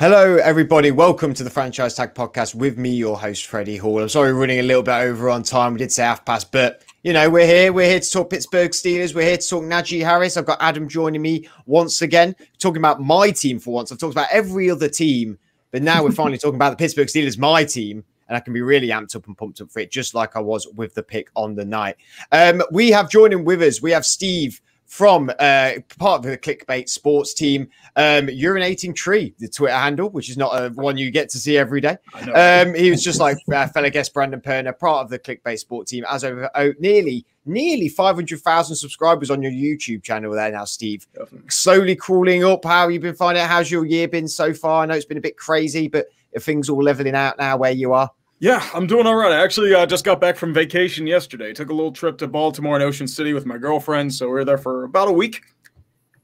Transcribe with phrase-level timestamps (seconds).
[0.00, 0.90] Hello, everybody.
[0.90, 4.00] Welcome to the Franchise Tag Podcast with me, your host, Freddie Hall.
[4.00, 5.74] I'm sorry, we're running a little bit over on time.
[5.74, 7.70] We did say half past, but you know, we're here.
[7.70, 9.14] We're here to talk Pittsburgh Steelers.
[9.14, 10.38] We're here to talk Najee Harris.
[10.38, 13.92] I've got Adam joining me once again, talking about my team for once.
[13.92, 15.38] I've talked about every other team,
[15.70, 18.02] but now we're finally talking about the Pittsburgh Steelers, my team.
[18.26, 20.40] And I can be really amped up and pumped up for it, just like I
[20.40, 21.96] was with the pick on the night.
[22.32, 26.88] Um, we have joining with us, we have Steve from uh, part of the clickbait
[26.88, 31.28] sports team, um, urinating tree, the Twitter handle, which is not a one you get
[31.28, 31.96] to see every day.
[32.34, 35.86] Um, he was just like uh, fellow guest Brandon Perner, part of the clickbait sport
[35.86, 41.06] team, as over oh, nearly nearly 500,000 subscribers on your YouTube channel there now, Steve.
[41.14, 41.50] Definitely.
[41.50, 42.64] Slowly crawling up.
[42.64, 43.46] How you been finding it?
[43.46, 44.82] How's your year been so far?
[44.82, 47.70] I know it's been a bit crazy, but are things all leveling out now where
[47.70, 48.10] you are?
[48.42, 49.32] Yeah, I'm doing all right.
[49.32, 51.52] I actually uh, just got back from vacation yesterday.
[51.52, 54.14] Took a little trip to Baltimore and Ocean City with my girlfriend.
[54.14, 55.42] So we were there for about a week.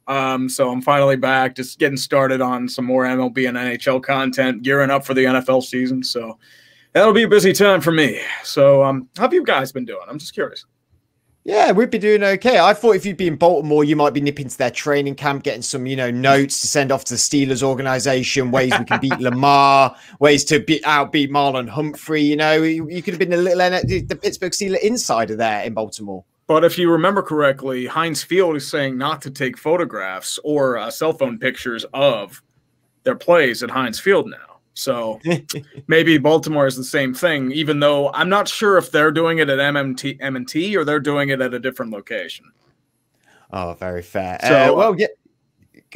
[0.07, 4.62] Um, so I'm finally back, just getting started on some more MLB and NHL content,
[4.62, 6.02] gearing up for the NFL season.
[6.02, 6.38] So
[6.95, 8.18] that'll be a busy time for me.
[8.43, 10.07] So um, how have you guys been doing?
[10.09, 10.65] I'm just curious.
[11.47, 12.59] Yeah, we'd be doing okay.
[12.59, 15.45] I thought if you'd be in Baltimore, you might be nipping to their training camp,
[15.45, 18.99] getting some, you know, notes to send off to the Steelers organization, ways we can
[18.99, 22.23] beat Lamar, ways to beat outbeat Marlon Humphrey.
[22.23, 25.73] You know, you, you could have been a little the Pittsburgh Steelers insider there in
[25.73, 26.24] Baltimore.
[26.49, 30.91] But if you remember correctly, Heinz Field is saying not to take photographs or uh,
[30.91, 32.43] cell phone pictures of
[33.05, 34.55] their plays at Heinz Field now.
[34.77, 35.21] So
[35.87, 39.49] maybe Baltimore is the same thing, even though I'm not sure if they're doing it
[39.49, 42.52] at MMT M&T or they're doing it at a different location.
[43.51, 44.38] Oh, very fair.
[44.43, 45.07] So, uh, well, yeah.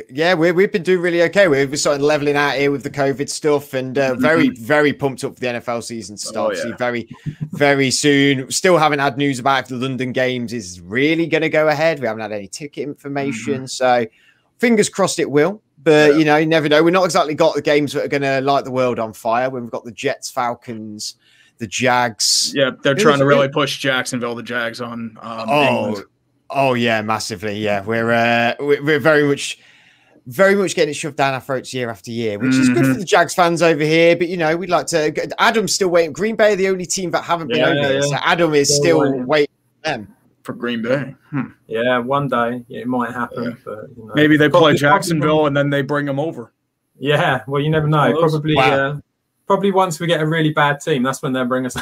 [0.09, 1.49] Yeah, we, we've been doing really okay.
[1.49, 5.25] We're sort of leveling out here with the COVID stuff and uh, very, very pumped
[5.25, 6.57] up for the NFL season to start.
[6.59, 6.77] Oh, yeah.
[6.77, 7.09] Very,
[7.51, 8.51] very soon.
[8.51, 12.01] Still haven't had news about if the London games is really going to go ahead.
[12.01, 13.55] We haven't had any ticket information.
[13.55, 13.67] Mm-hmm.
[13.67, 14.07] So
[14.59, 15.61] fingers crossed it will.
[15.83, 16.19] But yeah.
[16.19, 16.83] you know, you never know.
[16.83, 19.49] We're not exactly got the games that are going to light the world on fire.
[19.49, 21.17] When we've got the Jets, Falcons,
[21.59, 22.53] the Jags.
[22.55, 25.17] Yeah, they're trying to really push Jacksonville, the Jags on.
[25.21, 26.07] Um, oh, England.
[26.51, 27.59] oh yeah, massively.
[27.59, 29.59] Yeah, we're uh, we're very much.
[30.27, 32.61] Very much getting it shoved down our throats year after year, which mm-hmm.
[32.61, 33.01] is good for mm-hmm.
[33.01, 34.15] the Jags fans over here.
[34.15, 35.43] But you know, we'd like to.
[35.43, 36.13] Adam's still waiting.
[36.13, 38.07] Green Bay are the only team that haven't yeah, been over yeah, yeah.
[38.07, 39.27] So Adam is still waiting.
[39.27, 41.15] waiting for them for Green Bay.
[41.31, 41.49] Hmm.
[41.67, 43.45] Yeah, one day it might happen.
[43.45, 43.51] Yeah.
[43.65, 46.53] But, you know, Maybe they play Jacksonville and then they bring them over.
[46.99, 48.13] Yeah, well, you never know.
[48.19, 48.71] Probably, wow.
[48.71, 49.01] uh,
[49.47, 51.75] probably once we get a really bad team, that's when they'll bring us.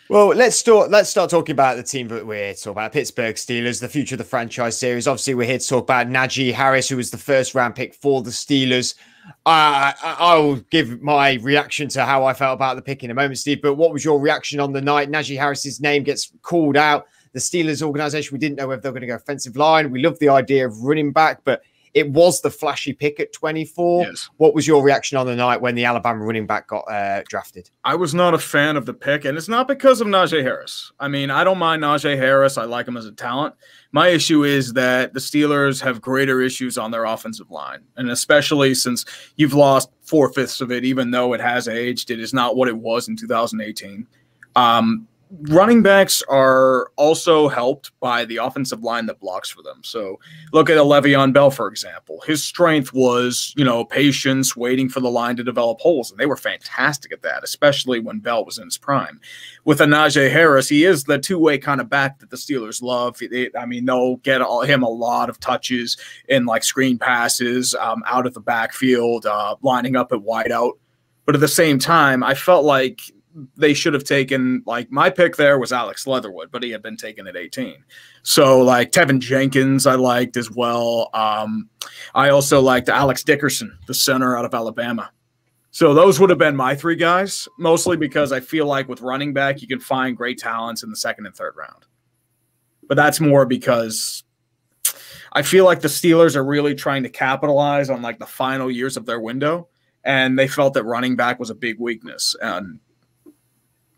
[0.08, 0.90] well, let's start.
[0.90, 2.92] Let's start talking about the team that we're here to talk about.
[2.92, 5.08] Pittsburgh Steelers, the future of the franchise series.
[5.08, 8.22] Obviously, we're here to talk about Najee Harris, who was the first round pick for
[8.22, 8.94] the Steelers.
[9.44, 13.38] Uh, I'll give my reaction to how I felt about the pick in a moment,
[13.38, 13.62] Steve.
[13.62, 15.10] But what was your reaction on the night?
[15.10, 17.06] Najee Harris's name gets called out.
[17.32, 19.90] The Steelers organization, we didn't know whether they were going to go offensive line.
[19.90, 21.62] We love the idea of running back, but
[21.94, 24.04] it was the flashy pick at 24.
[24.04, 24.28] Yes.
[24.36, 27.70] What was your reaction on the night when the Alabama running back got uh, drafted?
[27.84, 30.92] I was not a fan of the pick, and it's not because of Najee Harris.
[31.00, 32.58] I mean, I don't mind Najee Harris.
[32.58, 33.54] I like him as a talent.
[33.92, 38.74] My issue is that the Steelers have greater issues on their offensive line, and especially
[38.74, 39.04] since
[39.36, 42.68] you've lost four fifths of it, even though it has aged, it is not what
[42.68, 44.06] it was in 2018.
[44.54, 45.06] Um,
[45.42, 49.80] running backs are also helped by the offensive line that blocks for them.
[49.82, 50.18] So
[50.52, 52.22] look at a Le'Veon Bell, for example.
[52.26, 56.10] His strength was, you know, patience, waiting for the line to develop holes.
[56.10, 59.20] And they were fantastic at that, especially when Bell was in his prime.
[59.64, 63.16] With a Najee Harris, he is the two-way kind of back that the Steelers love.
[63.20, 65.96] It, I mean, they'll get all, him a lot of touches
[66.28, 70.72] in like screen passes um, out of the backfield, uh, lining up at wideout.
[71.24, 73.00] But at the same time, I felt like
[73.56, 76.96] they should have taken like my pick there was Alex Leatherwood, but he had been
[76.96, 77.76] taken at 18.
[78.22, 81.10] So like Teven Jenkins, I liked as well.
[81.12, 81.68] Um,
[82.14, 85.10] I also liked Alex Dickerson, the center out of Alabama.
[85.70, 89.34] So those would have been my three guys, mostly because I feel like with running
[89.34, 91.84] back, you can find great talents in the second and third round.
[92.88, 94.24] But that's more because
[95.32, 98.96] I feel like the Steelers are really trying to capitalize on like the final years
[98.96, 99.68] of their window.
[100.02, 102.34] And they felt that running back was a big weakness.
[102.40, 102.80] And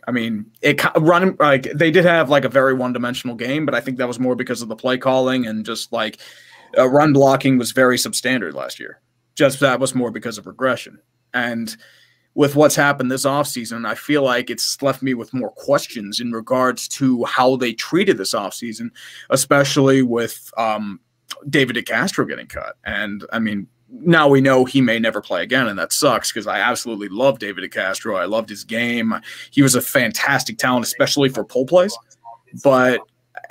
[0.08, 3.74] I mean, it run like they did have like a very one dimensional game, but
[3.74, 6.18] I think that was more because of the play calling and just like
[6.78, 9.02] uh, run blocking was very substandard last year.
[9.34, 10.98] Just that was more because of regression.
[11.34, 11.76] And
[12.34, 16.32] with what's happened this offseason, I feel like it's left me with more questions in
[16.32, 18.88] regards to how they treated this offseason,
[19.28, 21.00] especially with um,
[21.50, 22.76] David DeCastro getting cut.
[22.82, 26.46] And I mean, now we know he may never play again, and that sucks because
[26.46, 28.16] I absolutely love David Castro.
[28.16, 29.14] I loved his game.
[29.50, 31.96] He was a fantastic talent, especially for pull plays.
[32.62, 33.00] But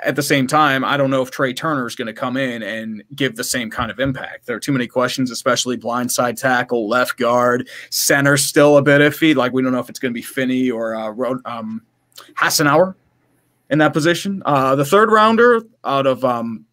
[0.03, 2.61] at the same time, I don't know if Trai Turner is going to come in
[2.61, 4.45] and give the same kind of impact.
[4.45, 9.35] There are too many questions, especially blindside tackle, left guard, center still a bit iffy.
[9.35, 11.81] Like we don't know if it's going to be Finney or uh, um,
[12.35, 12.95] Hassenauer
[13.69, 14.43] in that position.
[14.45, 16.65] Uh, the third rounder out of um,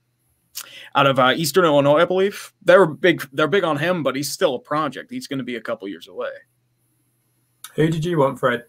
[0.94, 3.26] out of uh, Eastern Illinois, I believe they're big.
[3.32, 5.10] They're big on him, but he's still a project.
[5.10, 6.30] He's going to be a couple years away.
[7.74, 8.64] Who did you want, Fred?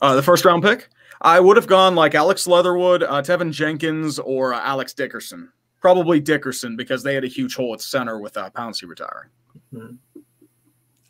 [0.00, 0.88] Uh, the first round pick.
[1.22, 5.52] I would have gone like Alex Leatherwood, uh, Teven Jenkins, or uh, Alex Dickerson.
[5.80, 9.30] Probably Dickerson because they had a huge hole at center with uh, Pouncey retiring.
[9.74, 9.96] Mm-hmm.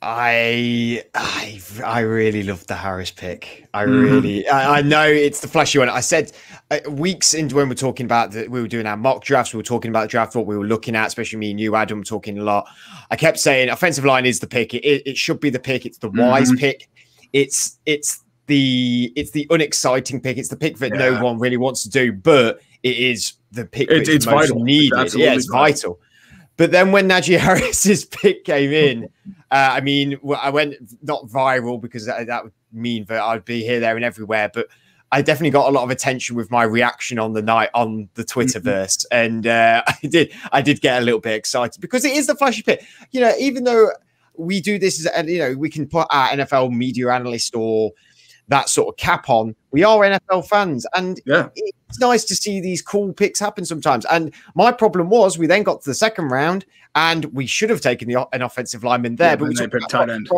[0.02, 3.68] I I I really love the Harris pick.
[3.74, 4.00] I mm-hmm.
[4.00, 5.90] really I, I, know it's the flashy one.
[5.90, 6.32] I said
[6.70, 9.52] uh, weeks into when we are talking about that we were doing our mock drafts,
[9.52, 11.76] we were talking about the draft what we were looking at, especially me and you,
[11.76, 12.66] Adam, were talking a lot.
[13.10, 14.72] I kept saying offensive line is the pick.
[14.72, 15.84] It, it, it should be the pick.
[15.84, 16.60] It's the wise mm-hmm.
[16.60, 16.88] pick.
[17.34, 20.38] It's it's the it's the unexciting pick.
[20.38, 21.10] It's the pick that yeah.
[21.10, 24.64] no one really wants to do, but it is the pick it, it's vital.
[24.64, 24.98] needed.
[24.98, 25.98] It's yeah, it's vital.
[25.98, 26.00] vital.
[26.60, 29.08] But then when Najee Harris's pick came in,
[29.50, 33.62] uh, I mean, I went not viral because that, that would mean that I'd be
[33.62, 34.50] here, there, and everywhere.
[34.52, 34.66] But
[35.10, 38.24] I definitely got a lot of attention with my reaction on the night on the
[38.24, 39.16] Twitterverse, mm-hmm.
[39.16, 42.34] and uh, I did I did get a little bit excited because it is the
[42.34, 42.84] flashy pick.
[43.10, 43.92] You know, even though
[44.36, 47.92] we do this as you know, we can put our NFL media analyst or
[48.50, 49.54] that sort of cap on.
[49.70, 51.48] We are NFL fans, and yeah.
[51.54, 54.04] it's nice to see these cool picks happen sometimes.
[54.06, 56.66] And my problem was we then got to the second round,
[56.96, 60.10] and we should have taken the, an offensive lineman there, yeah, but we took tight
[60.10, 60.28] end.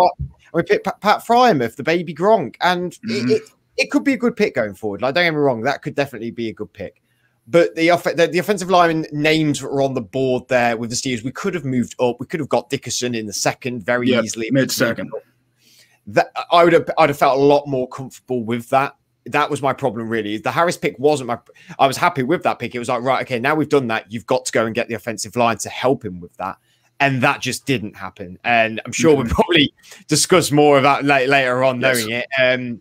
[0.53, 3.31] we picked Pat, Pat Freiermuth, the baby Gronk, and mm-hmm.
[3.31, 3.43] it, it,
[3.79, 5.01] it, could be a good pick going forward.
[5.01, 7.01] Like, don't get me wrong, that could definitely be a good pick.
[7.49, 10.97] But the, off- the, the offensive lineman names were on the board there with the
[10.97, 11.25] Steelers.
[11.25, 12.21] We could have moved up.
[12.21, 14.49] We could have got Dickerson in the second very yep, easily.
[14.53, 15.11] Mid second
[16.07, 18.97] that I would have I'd have felt a lot more comfortable with that.
[19.27, 20.37] That was my problem, really.
[20.39, 21.39] The Harris pick wasn't my.
[21.79, 22.75] I was happy with that pick.
[22.75, 24.11] It was like, right, okay, now we've done that.
[24.11, 26.57] You've got to go and get the offensive line to help him with that,
[26.99, 28.39] and that just didn't happen.
[28.43, 29.73] And I'm sure we'll probably
[30.09, 31.99] discuss more of that later on, yes.
[31.99, 32.27] knowing it.
[32.41, 32.81] Um,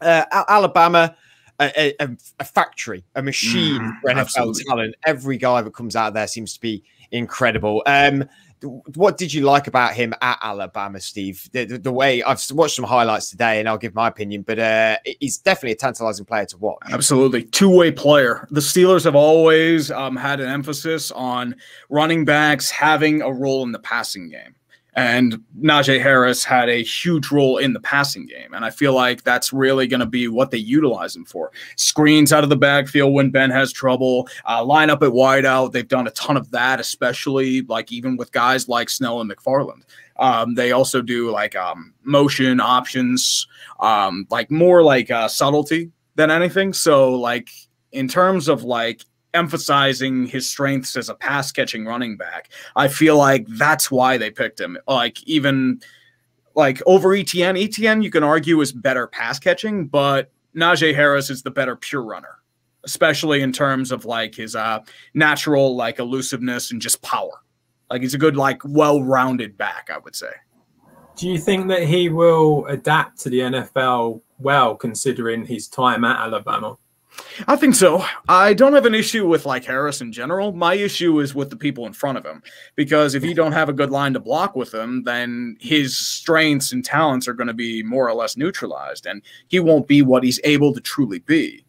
[0.00, 1.16] uh, Alabama.
[1.60, 2.08] A, a,
[2.38, 4.62] a, factory, a machine mm, for NFL absolutely.
[4.62, 4.94] talent.
[5.04, 7.82] Every guy that comes out there seems to be incredible.
[7.84, 8.28] Um,
[8.62, 11.48] what did you like about him at Alabama, Steve?
[11.52, 14.58] The, the, the, way I've watched some highlights today, and I'll give my opinion, but
[14.58, 16.82] uh, he's definitely a tantalizing player to watch.
[16.90, 18.46] Absolutely, two way player.
[18.50, 21.56] The Steelers have always um, had an emphasis on
[21.88, 24.54] running backs having a role in the passing game.
[24.98, 28.52] And Najee Harris had a huge role in the passing game.
[28.52, 31.52] And I feel like that's really going to be what they utilize him for.
[31.76, 35.70] Screens out of the backfield when Ben has trouble, uh, line up at wideout.
[35.70, 39.82] They've done a ton of that, especially like even with guys like Snell and McFarland.
[40.16, 43.46] Um, they also do like um, motion options,
[43.78, 46.72] um, like more like uh, subtlety than anything.
[46.72, 47.50] So, like,
[47.92, 52.50] in terms of like emphasizing his strengths as a pass catching running back.
[52.76, 54.78] I feel like that's why they picked him.
[54.86, 55.80] Like even
[56.54, 61.42] like over Etienne, Etienne you can argue is better pass catching, but Najee Harris is
[61.42, 62.38] the better pure runner,
[62.84, 64.80] especially in terms of like his uh
[65.14, 67.42] natural like elusiveness and just power.
[67.90, 70.32] Like he's a good like well-rounded back, I would say.
[71.16, 76.16] Do you think that he will adapt to the NFL well considering his time at
[76.16, 76.76] Alabama?
[77.46, 78.04] I think so.
[78.28, 80.52] I don't have an issue with like Harris in general.
[80.52, 82.42] My issue is with the people in front of him
[82.74, 86.72] because if you don't have a good line to block with him, then his strengths
[86.72, 90.24] and talents are going to be more or less neutralized and he won't be what
[90.24, 91.64] he's able to truly be.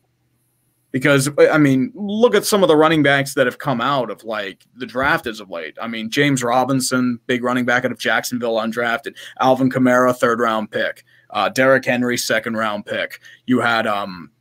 [0.91, 4.23] Because I mean, look at some of the running backs that have come out of
[4.23, 5.77] like the draft as of late.
[5.79, 9.15] I mean, James Robinson, big running back out of Jacksonville, undrafted.
[9.39, 11.03] Alvin Kamara, third round pick.
[11.29, 13.19] Uh, Derrick Henry, second round pick.
[13.45, 14.31] You had um,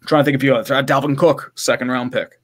[0.00, 0.70] I'm trying to think of you others.
[0.70, 2.40] Uh, Dalvin Cook, second round pick.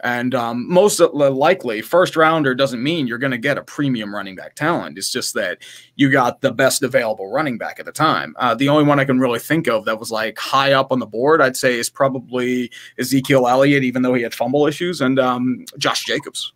[0.00, 4.34] And um, most likely, first rounder doesn't mean you're going to get a premium running
[4.34, 4.98] back talent.
[4.98, 5.58] It's just that
[5.96, 8.34] you got the best available running back at the time.
[8.38, 10.98] Uh, the only one I can really think of that was like high up on
[10.98, 15.18] the board, I'd say, is probably Ezekiel Elliott, even though he had fumble issues, and
[15.18, 16.52] um, Josh Jacobs.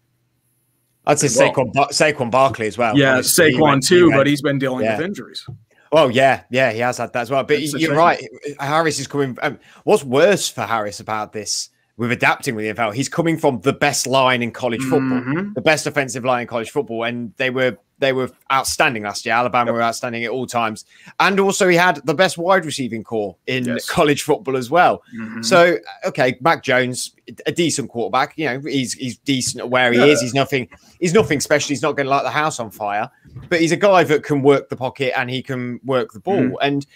[1.06, 1.54] I'd say well.
[1.54, 2.98] Saquon, Saquon Barkley as well.
[2.98, 4.98] Yeah, Saquon too, but he's been dealing yeah.
[4.98, 5.46] with injuries.
[5.90, 7.44] Oh yeah, yeah, he has had that as well.
[7.44, 8.22] But you're right.
[8.60, 9.36] Harris is coming.
[9.42, 11.70] Um, what's worse for Harris about this?
[11.98, 15.52] With adapting with the NFL, he's coming from the best line in college football, mm-hmm.
[15.54, 19.34] the best offensive line in college football, and they were they were outstanding last year.
[19.34, 19.74] Alabama yep.
[19.74, 20.84] were outstanding at all times,
[21.18, 23.88] and also he had the best wide receiving corps in yes.
[23.88, 25.02] college football as well.
[25.18, 25.42] Mm-hmm.
[25.42, 27.14] So, okay, Mac Jones,
[27.46, 28.34] a decent quarterback.
[28.36, 30.04] You know, he's he's decent at where he yeah.
[30.04, 30.20] is.
[30.20, 30.68] He's nothing.
[31.00, 31.68] He's nothing special.
[31.68, 33.10] He's not going to light the house on fire,
[33.48, 36.36] but he's a guy that can work the pocket and he can work the ball.
[36.36, 36.54] Mm-hmm.
[36.60, 36.86] And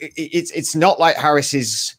[0.00, 1.94] it's it's not like Harris is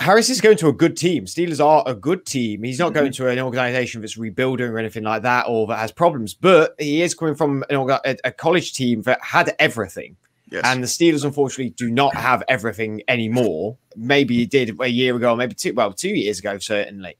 [0.00, 1.24] Harris is going to a good team.
[1.24, 2.62] Steelers are a good team.
[2.62, 3.00] He's not mm-hmm.
[3.00, 6.74] going to an organization that's rebuilding or anything like that or that has problems, but
[6.78, 10.16] he is coming from an, a, a college team that had everything.
[10.50, 10.62] Yes.
[10.64, 13.76] And the Steelers, unfortunately, do not have everything anymore.
[13.96, 17.16] Maybe he did a year ago, maybe two, well, two years ago, certainly.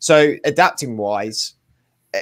[0.00, 1.54] So, adapting wise,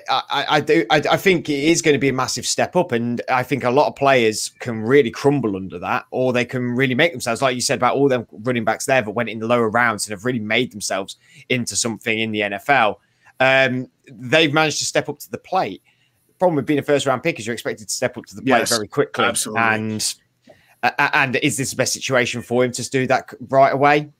[0.08, 0.84] I, I do.
[0.90, 3.64] I, I, think it is going to be a massive step up, and I think
[3.64, 7.42] a lot of players can really crumble under that, or they can really make themselves,
[7.42, 10.06] like you said about all them running backs there that went in the lower rounds
[10.06, 11.16] and have really made themselves
[11.48, 12.96] into something in the NFL.
[13.40, 15.82] Um, they've managed to step up to the plate.
[16.28, 18.36] The problem with being a first round pick is you're expected to step up to
[18.36, 19.62] the plate yes, very quickly, absolutely.
[19.62, 20.14] and
[20.82, 24.10] uh, and is this the best situation for him to do that right away?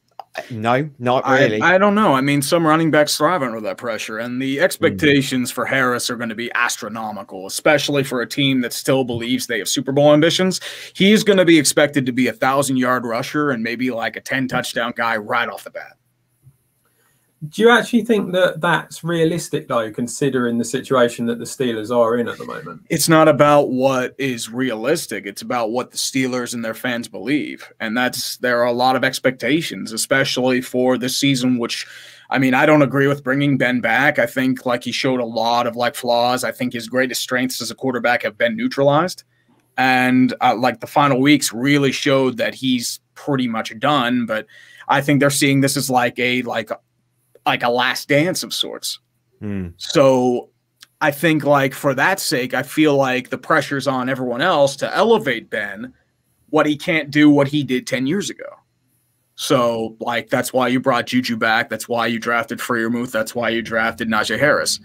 [0.50, 1.60] No, not really.
[1.60, 2.14] I, I, don't know.
[2.14, 5.54] I mean, some running backs thrive under that pressure, and the expectations mm.
[5.54, 9.58] for Harris are going to be astronomical, especially for a team that still believes they
[9.58, 10.60] have Super Bowl ambitions.
[10.94, 14.20] He's going to be expected to be a thousand yard rusher and maybe like a
[14.20, 15.96] 10 touchdown guy right off the bat.
[17.50, 22.16] Do you actually think that that's realistic, though, considering the situation that the Steelers are
[22.16, 22.86] in at the moment?
[22.88, 25.26] It's not about what is realistic.
[25.26, 27.70] It's about what the Steelers and their fans believe.
[27.78, 31.86] And that's, there are a lot of expectations, especially for this season, which,
[32.30, 34.18] I mean, I don't agree with bringing Ben back.
[34.18, 36.42] I think, like, he showed a lot of, like, flaws.
[36.42, 39.24] I think his greatest strengths as a quarterback have been neutralized.
[39.76, 44.24] And, uh, like, the final weeks really showed that he's pretty much done.
[44.24, 44.46] But,
[44.88, 46.70] I think they're seeing this as like a like
[47.46, 48.98] like a last dance of sorts.
[49.40, 49.72] Mm.
[49.76, 50.50] So
[51.00, 54.94] I think like for that sake, I feel like the pressure's on everyone else to
[54.94, 55.94] elevate Ben
[56.50, 58.46] what he can't do what he did 10 years ago.
[59.34, 61.68] So like that's why you brought Juju back.
[61.68, 63.10] That's why you drafted Freiermuth.
[63.10, 64.80] That's why you drafted Najee Harris.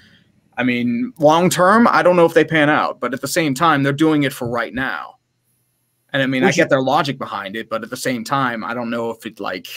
[0.57, 3.53] I mean, long term, I don't know if they pan out, but at the same
[3.53, 5.15] time, they're doing it for right now.
[6.11, 8.65] And I mean, Would I get their logic behind it, but at the same time,
[8.65, 9.67] I don't know if it like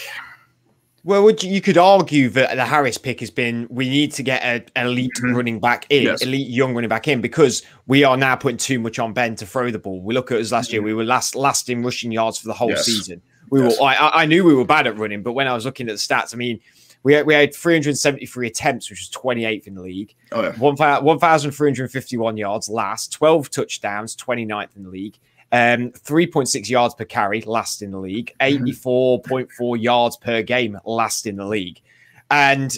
[1.04, 4.22] well, would you, you, could argue that the Harris pick has been we need to
[4.22, 5.36] get an elite mm-hmm.
[5.36, 6.22] running back in, yes.
[6.22, 9.46] elite young running back in, because we are now putting too much on Ben to
[9.46, 10.00] throw the ball.
[10.00, 10.86] We look at us last year; mm-hmm.
[10.86, 12.86] we were last last in rushing yards for the whole yes.
[12.86, 13.20] season.
[13.50, 13.78] We yes.
[13.78, 13.86] were.
[13.86, 15.98] I, I knew we were bad at running, but when I was looking at the
[15.98, 16.58] stats, I mean,
[17.04, 20.14] we had, we had 373 attempts, which was 28th in the league.
[20.32, 20.56] Oh, yeah.
[20.56, 25.18] 1,351 yards last, 12 touchdowns, 29th in the league.
[25.54, 28.34] Um, 3.6 yards per carry, last in the league.
[28.40, 31.80] 84.4 yards per game, last in the league.
[32.28, 32.76] And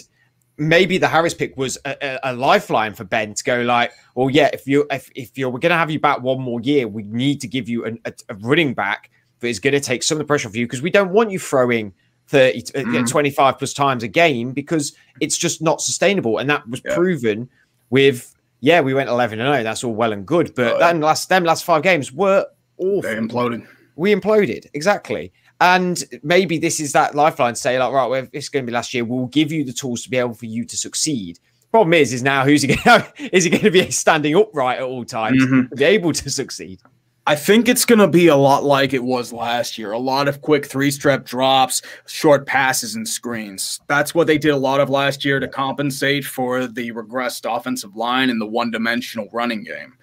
[0.57, 4.29] maybe the Harris pick was a, a, a, lifeline for Ben to go like, well,
[4.29, 7.01] yeah, if you if, if you're we're gonna have you back one more year, we
[7.01, 10.19] need to give you an, a, a, running back that is gonna take some of
[10.19, 11.91] the pressure off you because we don't want you throwing
[12.27, 13.05] 30 mm-hmm.
[13.05, 16.37] 25 plus times a game because it's just not sustainable.
[16.37, 16.93] And that was yeah.
[16.93, 17.49] proven
[17.89, 19.63] with yeah, we went 11 and 0.
[19.63, 22.45] That's all well and good, but uh, then last them last five games were
[22.77, 23.01] awful.
[23.01, 23.67] They imploded.
[23.95, 25.31] We imploded exactly.
[25.59, 28.93] And maybe this is that lifeline say, like, right, well, it's going to be last
[28.93, 29.03] year.
[29.03, 31.39] We'll give you the tools to be able for you to succeed.
[31.71, 34.77] Problem is, is now who's he going to, is he going to be standing upright
[34.77, 35.69] at all times mm-hmm.
[35.69, 36.79] to be able to succeed?
[37.25, 39.91] I think it's going to be a lot like it was last year.
[39.91, 43.81] A lot of quick three step drops, short passes, and screens.
[43.87, 47.97] That's what they did a lot of last year to compensate for the regressed offensive
[47.97, 49.97] line and the one dimensional running game.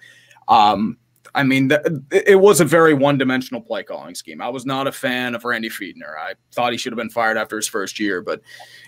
[0.47, 0.97] Um,
[1.35, 4.41] I mean, the, it was a very one-dimensional play calling scheme.
[4.41, 6.17] I was not a fan of Randy Fichtner.
[6.17, 8.41] I thought he should have been fired after his first year, but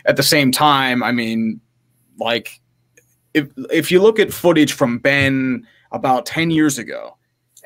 [0.06, 1.60] at the same time, I mean,
[2.18, 2.62] like
[3.34, 7.17] if if you look at footage from Ben about 10 years ago,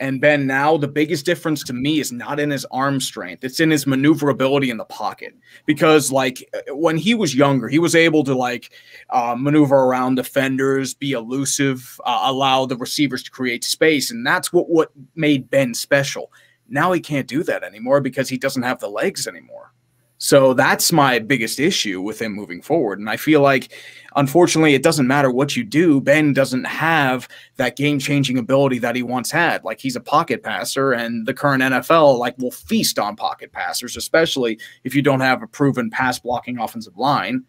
[0.01, 3.43] and Ben now, the biggest difference to me is not in his arm strength.
[3.43, 5.35] It's in his maneuverability in the pocket.
[5.67, 8.73] Because like when he was younger, he was able to like
[9.11, 14.51] uh, maneuver around defenders, be elusive, uh, allow the receivers to create space, and that's
[14.51, 16.33] what what made Ben special.
[16.67, 19.71] Now he can't do that anymore because he doesn't have the legs anymore.
[20.17, 22.99] So that's my biggest issue with him moving forward.
[22.99, 23.73] And I feel like,
[24.15, 26.01] unfortunately, it doesn't matter what you do.
[26.01, 27.27] Ben doesn't have
[27.57, 29.63] that game changing ability that he once had.
[29.63, 33.97] Like he's a pocket passer, and the current NFL like will feast on pocket passers,
[33.97, 37.43] especially if you don't have a proven pass blocking offensive line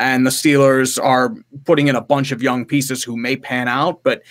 [0.00, 1.34] and the Steelers are
[1.66, 4.22] putting in a bunch of young pieces who may pan out, but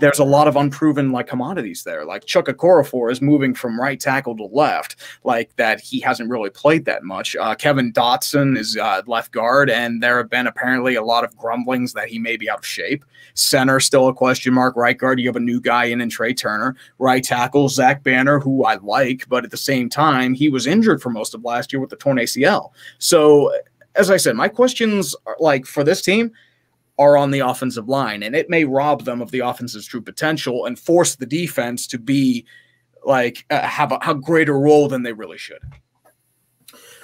[0.00, 2.06] there's a lot of unproven like commodities there.
[2.06, 6.48] Like Chuck Okorafor is moving from right tackle to left, like that he hasn't really
[6.48, 7.36] played that much.
[7.36, 11.36] Uh, Kevin Dotson is uh, left guard, and there have been apparently a lot of
[11.36, 13.04] grumblings that he may be out of shape.
[13.34, 14.76] Center still a question mark.
[14.76, 16.74] Right guard, you have a new guy in and Trai Turner.
[16.98, 21.02] Right tackle Zach Banner, who I like, but at the same time he was injured
[21.02, 22.70] for most of last year with the torn ACL.
[22.98, 23.52] So
[23.94, 26.32] as I said, my questions are, like for this team
[26.98, 30.66] are on the offensive line, and it may rob them of the offense's true potential
[30.66, 32.44] and force the defense to be
[33.04, 35.62] like uh, have a, a greater role than they really should.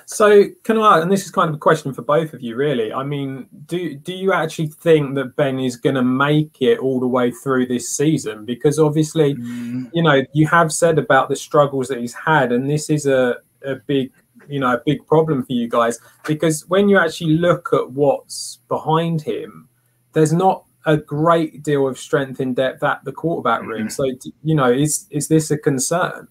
[0.07, 1.01] So can I?
[1.01, 2.93] And this is kind of a question for both of you, really.
[2.93, 7.01] I mean, do do you actually think that Ben is going to make it all
[7.01, 8.45] the way through this season?
[8.45, 9.91] Because obviously, mm.
[9.95, 13.37] you know, you have said about the struggles that he's had, and this is a
[13.65, 14.13] a big
[14.49, 18.59] you know a big problem for you guys because when you actually look at what's
[18.69, 19.69] behind him,
[20.13, 23.89] there's not a great deal of strength in depth at the quarterback room.
[23.89, 24.05] So
[24.43, 26.29] you know, is is this a concern?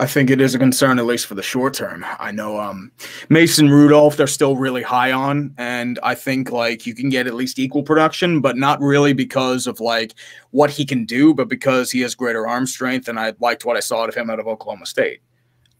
[0.00, 2.04] I think it is a concern, at least for the short term.
[2.18, 2.90] I know um,
[3.28, 7.34] Mason Rudolph, they're still really high on, and I think like you can get at
[7.34, 10.14] least equal production, but not really because of like
[10.50, 13.76] what he can do, but because he has greater arm strength, and I liked what
[13.76, 15.20] I saw of him out of Oklahoma State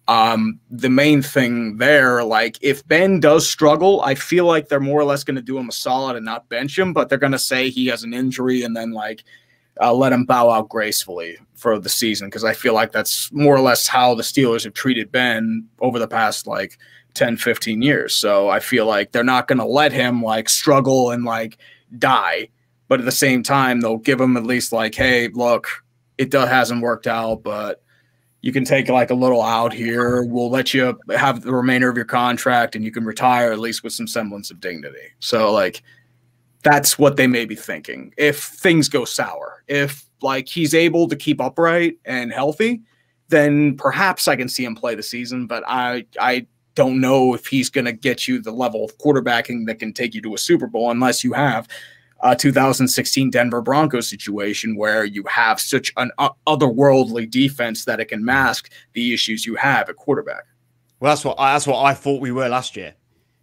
[0.08, 5.00] um, the main thing there, like if Ben does struggle, I feel like they're more
[5.00, 7.32] or less going to do him a solid and not bench him, but they're going
[7.32, 9.24] to say he has an injury and then like
[9.80, 13.54] uh, let him bow out gracefully for the season because I feel like that's more
[13.54, 16.78] or less how the Steelers have treated Ben over the past like
[17.14, 18.14] 10, 15 years.
[18.14, 21.58] So I feel like they're not going to let him like struggle and like
[21.98, 22.48] die,
[22.88, 25.84] but at the same time, they'll give him at least like, hey, look,
[26.18, 27.81] it does, hasn't worked out, but
[28.42, 30.24] you can take like a little out here.
[30.24, 33.84] We'll let you have the remainder of your contract and you can retire at least
[33.84, 35.12] with some semblance of dignity.
[35.20, 35.82] So like
[36.62, 38.12] that's what they may be thinking.
[38.16, 42.82] If things go sour, if like he's able to keep upright and healthy,
[43.28, 47.46] then perhaps I can see him play the season, but I I don't know if
[47.46, 50.38] he's going to get you the level of quarterbacking that can take you to a
[50.38, 51.68] Super Bowl unless you have
[52.22, 58.06] uh, 2016 Denver Broncos situation where you have such an uh, otherworldly defense that it
[58.06, 60.44] can mask the issues you have at quarterback.
[61.00, 62.94] Well, that's what I, that's what I thought we were last year.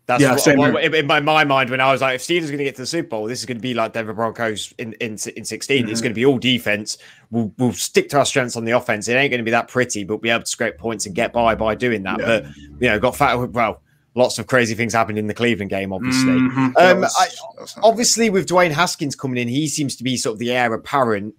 [0.05, 2.57] That's yeah, what, what, in my, my mind when I was like, if Steelers going
[2.57, 4.93] to get to the Super Bowl, this is going to be like Denver Broncos in
[4.93, 5.83] in, in 16.
[5.83, 5.91] Mm-hmm.
[5.91, 6.97] It's going to be all defense.
[7.29, 9.07] We'll, we'll stick to our strengths on the offense.
[9.07, 11.13] It ain't going to be that pretty, but we'll be able to scrape points and
[11.13, 12.19] get by by doing that.
[12.19, 12.25] Yeah.
[12.25, 13.35] But you know, got fat.
[13.35, 13.83] Well,
[14.15, 16.33] lots of crazy things happened in the Cleveland game, obviously.
[16.33, 16.77] Mm-hmm.
[16.77, 20.39] Um, was, I, obviously, with Dwayne Haskins coming in, he seems to be sort of
[20.39, 21.35] the heir apparent.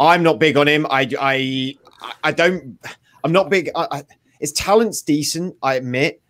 [0.00, 0.86] I'm not big on him.
[0.90, 1.76] I, I,
[2.22, 2.78] I don't.
[3.22, 3.70] I'm not big.
[3.74, 4.02] I, I,
[4.40, 6.20] his talent's decent, I admit,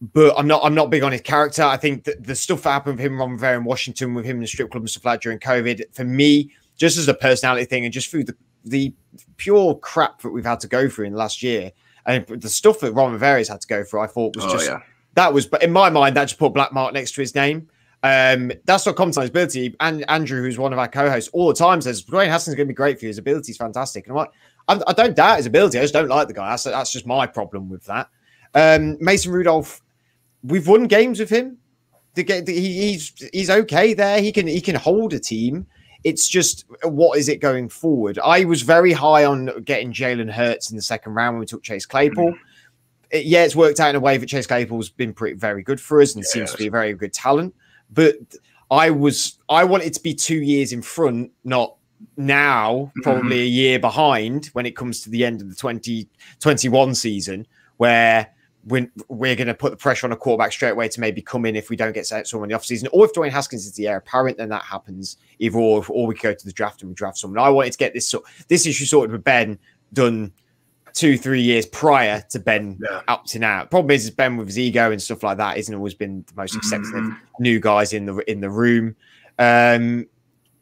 [0.00, 0.62] but I'm not.
[0.64, 1.62] I'm not big on his character.
[1.62, 4.36] I think that the stuff that happened with him, Ron Rivera in Washington, with him
[4.36, 7.14] in the strip club and stuff like that during COVID, for me, just as a
[7.14, 8.94] personality thing, and just through the the
[9.36, 11.72] pure crap that we've had to go through in the last year,
[12.06, 14.66] and the stuff that Ron Rivera's had to go through, I thought was oh, just.
[14.66, 14.80] Yeah
[15.14, 17.68] that was, but in my mind, that just put black mark next to his name.
[18.02, 19.76] Um, that's not on ability.
[19.80, 22.72] And Andrew, who's one of our co-hosts, all the time says Dwayne Haskins going to
[22.72, 23.10] be great for you.
[23.10, 24.06] His ability is fantastic.
[24.06, 24.32] And I'm like,
[24.68, 25.78] I, I, don't doubt his ability.
[25.78, 26.50] I just don't like the guy.
[26.50, 28.08] That's, that's just my problem with that.
[28.54, 29.82] Um, Mason Rudolph,
[30.42, 31.58] we've won games with him.
[32.14, 34.20] The, the, he, he's he's okay there.
[34.20, 35.66] He can he can hold a team.
[36.04, 38.18] It's just what is it going forward?
[38.18, 41.62] I was very high on getting Jalen Hurts in the second round when we took
[41.62, 42.32] Chase Claypool.
[42.32, 42.48] Mm-hmm
[43.12, 45.80] it, yeah, it's worked out in a way that Chase Claypool's been pretty very good
[45.80, 47.54] for us and yeah, seems to be a very good talent.
[47.90, 48.16] But
[48.70, 51.76] I was I wanted to be two years in front, not
[52.16, 53.42] now, probably mm-hmm.
[53.42, 57.46] a year behind when it comes to the end of the 2021 season,
[57.76, 58.28] where
[58.64, 61.46] we're, we're going to put the pressure on a quarterback straight away to maybe come
[61.46, 62.88] in if we don't get someone in the offseason.
[62.92, 65.16] Or if Dwayne Haskins is the heir apparent, then that happens.
[65.38, 67.44] Either or, or we go to the draft and we draft someone.
[67.44, 69.58] I wanted to get this sort this issue sorted with Ben
[69.92, 70.32] done
[70.94, 73.02] two, three years prior to Ben yeah.
[73.08, 73.70] opting out.
[73.70, 76.34] Problem is, is Ben with his ego and stuff like that isn't always been the
[76.34, 77.42] most accepting mm-hmm.
[77.42, 78.96] new guys in the in the room.
[79.38, 80.06] Um,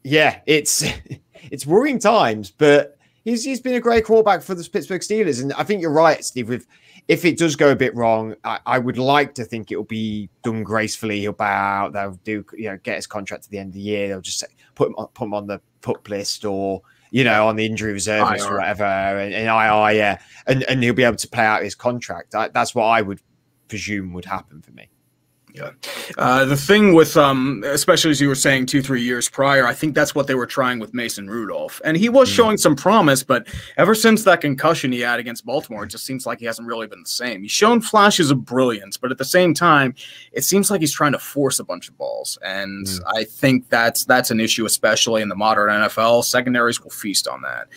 [0.02, 0.84] yeah, it's
[1.34, 5.52] it's worrying times, but he's he's been a great quarterback for the Pittsburgh Steelers, and
[5.54, 6.48] I think you're right, Steve.
[6.48, 6.66] With
[7.08, 9.84] if it does go a bit wrong, I, I would like to think it will
[9.84, 11.20] be done gracefully.
[11.20, 11.92] He'll bow out.
[11.92, 14.08] They'll do you know get his contract to the end of the year.
[14.08, 17.48] They'll just say, put him on, put him on the pup list or you know,
[17.48, 21.16] on the injury reserve or whatever, and, and IR, yeah, and and he'll be able
[21.16, 22.34] to play out his contract.
[22.34, 23.20] I, that's what I would
[23.68, 24.90] presume would happen for me.
[25.54, 25.70] Yeah.
[26.18, 29.74] Uh, the thing with, um, especially as you were saying, two, three years prior, I
[29.74, 31.80] think that's what they were trying with Mason Rudolph.
[31.84, 32.34] And he was mm.
[32.34, 36.26] showing some promise, but ever since that concussion he had against Baltimore, it just seems
[36.26, 37.42] like he hasn't really been the same.
[37.42, 39.94] He's shown flashes of brilliance, but at the same time,
[40.32, 42.38] it seems like he's trying to force a bunch of balls.
[42.42, 43.00] And mm.
[43.06, 46.24] I think that's that's an issue, especially in the modern NFL.
[46.24, 47.68] Secondaries will feast on that.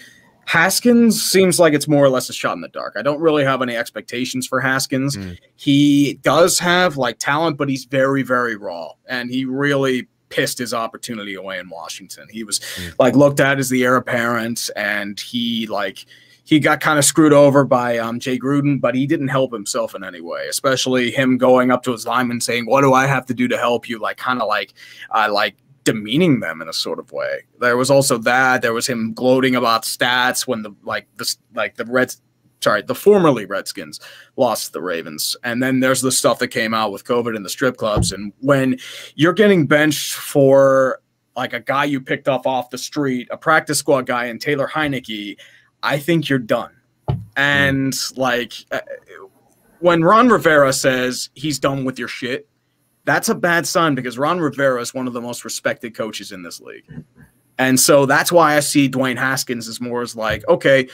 [0.46, 2.96] Haskins seems like it's more or less a shot in the dark.
[2.98, 5.16] I don't really have any expectations for Haskins.
[5.16, 5.38] Mm.
[5.56, 8.92] He does have like talent, but he's very, very raw.
[9.08, 12.28] And he really pissed his opportunity away in Washington.
[12.30, 12.94] He was mm.
[13.00, 16.06] like looked at as the heir apparent, and he like
[16.46, 19.96] he got kind of screwed over by um, Jay Gruden, but he didn't help himself
[19.96, 20.48] in any way.
[20.50, 23.58] Especially him going up to his lineman saying, "What do I have to do to
[23.58, 24.74] help you?" Like kind of like
[25.12, 27.44] uh, like demeaning them in a sort of way.
[27.60, 28.62] There was also that.
[28.62, 32.22] There was him gloating about stats when the like the like the Reds
[32.64, 34.00] sorry, the formerly Redskins
[34.38, 35.36] lost the Ravens.
[35.44, 38.12] And then there's the stuff that came out with COVID and the strip clubs.
[38.12, 38.80] And when
[39.16, 41.02] you're getting benched for
[41.36, 44.68] like a guy you picked up off the street, a practice squad guy, and Taylor
[44.68, 45.38] Heinicke,
[45.84, 46.72] I think you're done.
[47.36, 48.80] And like uh,
[49.80, 52.48] when Ron Rivera says he's done with your shit,
[53.06, 56.44] that's a bad sign because Ron Rivera is one of the most respected coaches in
[56.44, 56.86] this league.
[57.58, 60.88] And so that's why I see Dwayne Haskins as more as like, okay,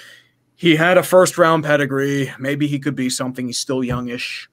[0.56, 2.34] he had a first round pedigree.
[2.40, 3.48] Maybe he could be something.
[3.48, 4.50] He's still youngish.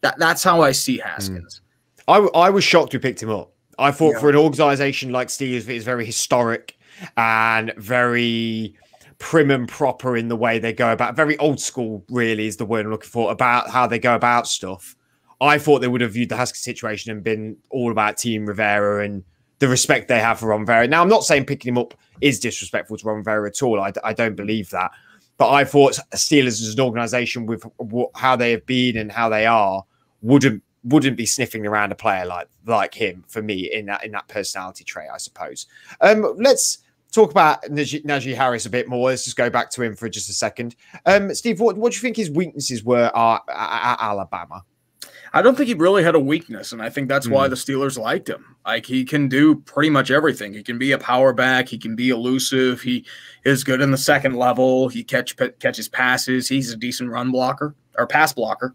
[0.00, 1.60] That, that's how I see Haskins.
[2.08, 2.30] Mm.
[2.34, 3.52] I, I was shocked you picked him up.
[3.78, 4.20] I thought yeah.
[4.20, 6.78] for an organization like Steelers, it is very historic
[7.16, 8.74] and very
[9.18, 11.14] prim and proper in the way they go about.
[11.14, 14.46] Very old school, really, is the word I'm looking for about how they go about
[14.46, 14.96] stuff.
[15.40, 19.04] I thought they would have viewed the Haskins situation and been all about Team Rivera
[19.04, 19.24] and
[19.58, 20.86] the respect they have for Ron Rivera.
[20.86, 23.80] Now, I'm not saying picking him up is disrespectful to Ron Rivera at all.
[23.80, 24.90] I, I don't believe that.
[25.38, 27.64] But I thought Steelers as an organization with
[28.14, 29.84] how they have been and how they are
[30.20, 34.12] wouldn't wouldn't be sniffing around a player like like him for me in that in
[34.12, 35.66] that personality trait, I suppose.
[36.02, 36.78] Um, let's
[37.10, 39.08] talk about Najee, Najee, Harris a bit more.
[39.08, 40.76] Let's just go back to him for just a second.
[41.06, 44.64] Um, Steve, what, what do you think his weaknesses were at, at Alabama?
[45.32, 47.32] I don't think he really had a weakness, and I think that's mm.
[47.32, 47.50] why hmm.
[47.50, 48.56] the Steelers liked him.
[48.66, 50.54] Like he can do pretty much everything.
[50.54, 51.68] He can be a power back.
[51.68, 52.82] He can be elusive.
[52.82, 53.06] He
[53.44, 54.88] is good in the second level.
[54.88, 56.48] He catch catches passes.
[56.48, 58.74] He's a decent run blocker or pass blocker.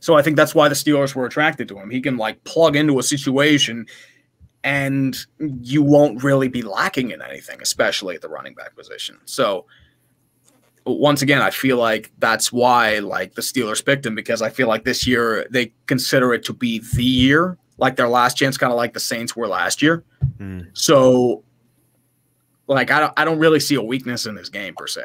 [0.00, 1.88] So I think that's why the Steelers were attracted to him.
[1.90, 3.86] He can like plug into a situation
[4.64, 9.18] and you won't really be lacking in anything, especially at the running back position.
[9.24, 9.66] So
[10.84, 14.68] once again, I feel like that's why like the Steelers picked him because I feel
[14.68, 18.72] like this year they consider it to be the year, like their last chance, kind
[18.72, 20.04] of like the Saints were last year.
[20.38, 20.68] Mm.
[20.72, 21.44] So
[22.66, 25.02] like I don't I don't really see a weakness in this game per se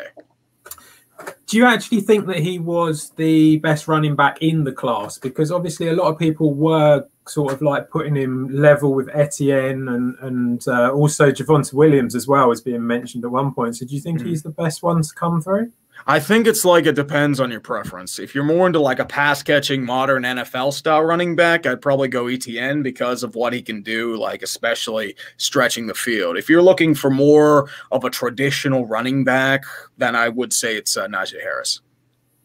[1.47, 5.17] do you actually think that he was the best running back in the class?
[5.17, 9.87] Because obviously, a lot of people were sort of like putting him level with Etienne
[9.87, 13.77] and and uh, also Javonte Williams as well as being mentioned at one point.
[13.77, 14.27] So, do you think mm.
[14.27, 15.71] he's the best one to come through?
[16.05, 18.19] I think it's like it depends on your preference.
[18.19, 22.07] If you're more into like a pass catching modern NFL style running back, I'd probably
[22.07, 26.37] go Etienne because of what he can do, like especially stretching the field.
[26.37, 29.63] If you're looking for more of a traditional running back,
[29.97, 31.81] then I would say it's uh, Najee Harris.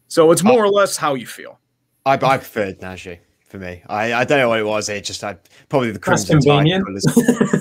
[0.07, 0.67] So it's more oh.
[0.67, 1.59] or less how you feel.
[2.05, 3.19] I, I preferred Najee
[3.53, 3.83] for me.
[3.87, 4.89] I, I don't know what it was.
[4.89, 5.37] It just I
[5.69, 6.83] probably the crimson convenient.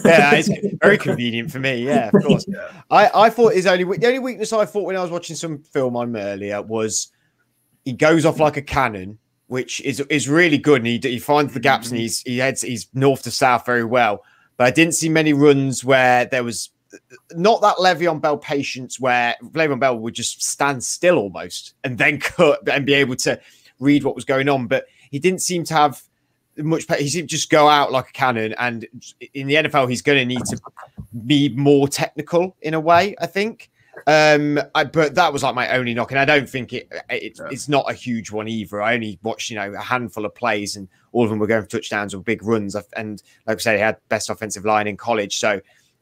[0.06, 0.48] yeah, it's
[0.80, 1.84] very convenient for me.
[1.84, 2.46] Yeah, of course.
[2.48, 2.66] Yeah.
[2.90, 5.58] I, I thought his only the only weakness I thought when I was watching some
[5.58, 7.12] film on earlier was
[7.84, 10.78] he goes off like a cannon, which is is really good.
[10.78, 11.96] And he he finds the gaps mm-hmm.
[11.96, 14.24] and he's he heads he's north to south very well.
[14.56, 16.70] But I didn't see many runs where there was
[17.32, 22.18] not that Le'Veon Bell patience where Le'Veon Bell would just stand still almost and then
[22.18, 23.38] cut and be able to
[23.78, 24.68] read what was going on.
[24.68, 26.02] But he didn't seem to have
[26.56, 26.84] much.
[26.98, 28.54] He seemed to just go out like a cannon.
[28.58, 28.86] And
[29.34, 30.60] in the NFL, he's going to need to
[31.26, 33.14] be more technical in a way.
[33.20, 33.70] I think.
[34.06, 37.38] Um, I, but that was like my only knock, and I don't think it, it
[37.38, 37.48] yeah.
[37.50, 38.80] it's not a huge one either.
[38.80, 41.62] I only watched you know a handful of plays, and all of them were going
[41.62, 42.74] for touchdowns or big runs.
[42.96, 45.60] And like I said, he had best offensive line in college, so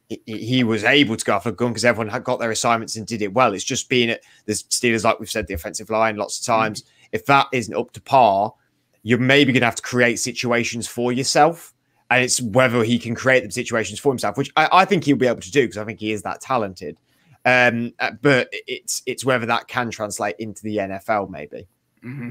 [0.08, 2.96] he, he was able to go off a gun because everyone had got their assignments
[2.96, 3.52] and did it well.
[3.54, 6.82] It's just being at the Steelers, like we've said, the offensive line lots of times.
[6.82, 6.90] Mm-hmm.
[7.12, 8.54] If that isn't up to par,
[9.02, 11.72] you're maybe going to have to create situations for yourself.
[12.10, 15.16] And it's whether he can create the situations for himself, which I, I think he'll
[15.16, 16.98] be able to do because I think he is that talented.
[17.44, 21.66] Um, uh, but it's it's whether that can translate into the NFL, maybe.
[22.04, 22.30] Mm-hmm.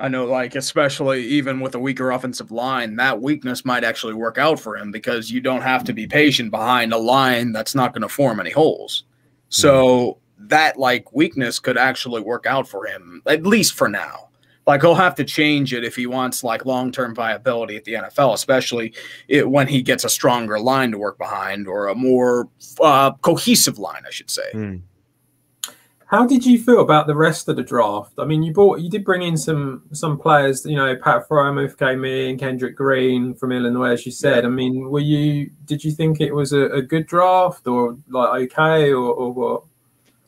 [0.00, 4.38] I know, like especially even with a weaker offensive line, that weakness might actually work
[4.38, 7.92] out for him because you don't have to be patient behind a line that's not
[7.92, 9.04] going to form any holes.
[9.48, 10.48] So mm-hmm.
[10.48, 14.27] that like weakness could actually work out for him, at least for now.
[14.68, 17.94] Like he'll have to change it if he wants like long term viability at the
[17.94, 18.92] NFL, especially
[19.26, 22.50] it, when he gets a stronger line to work behind or a more
[22.82, 24.50] uh, cohesive line, I should say.
[24.52, 24.82] Mm.
[26.08, 28.12] How did you feel about the rest of the draft?
[28.18, 30.66] I mean, you bought, you did bring in some some players.
[30.66, 34.44] You know, Pat Freiermuth came in, Kendrick Green from Illinois, as you said.
[34.44, 35.50] I mean, were you?
[35.64, 39.62] Did you think it was a, a good draft or like okay or, or what?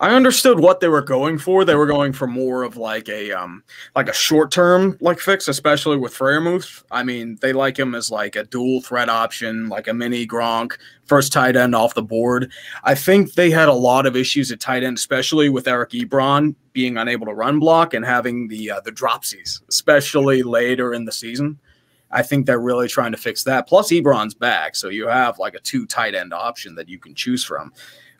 [0.00, 1.62] I understood what they were going for.
[1.62, 3.62] They were going for more of like a um
[3.94, 6.82] like a short term like fix, especially with Freiermuth.
[6.90, 10.78] I mean, they like him as like a dual threat option, like a mini Gronk,
[11.04, 12.50] first tight end off the board.
[12.82, 16.54] I think they had a lot of issues at tight end, especially with Eric Ebron
[16.72, 21.12] being unable to run block and having the uh, the dropsies, especially later in the
[21.12, 21.58] season.
[22.10, 23.68] I think they're really trying to fix that.
[23.68, 27.14] Plus, Ebron's back, so you have like a two tight end option that you can
[27.14, 27.72] choose from.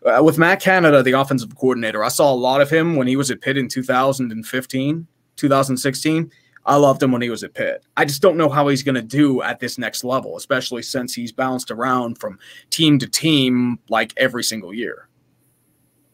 [0.04, 3.16] Uh, with Matt Canada, the offensive coordinator, I saw a lot of him when he
[3.16, 6.30] was at Pitt in 2015, 2016.
[6.66, 7.84] I loved him when he was at Pitt.
[7.96, 11.14] I just don't know how he's going to do at this next level, especially since
[11.14, 12.38] he's bounced around from
[12.70, 15.08] team to team like every single year.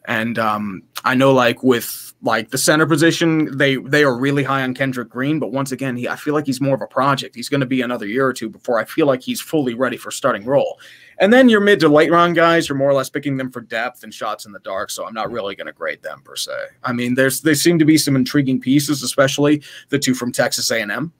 [0.06, 4.62] And um, I know, like with like the center position, they they are really high
[4.62, 7.34] on Kendrick Green, but once again, he I feel like he's more of a project.
[7.34, 9.96] He's going to be another year or two before I feel like he's fully ready
[9.96, 10.80] for starting role.
[11.18, 13.60] And then your mid to late round guys, you're more or less picking them for
[13.60, 14.90] depth and shots in the dark.
[14.90, 16.52] So I'm not really going to grade them per se.
[16.84, 20.70] I mean, there's there seem to be some intriguing pieces, especially the two from Texas
[20.70, 21.12] A&M,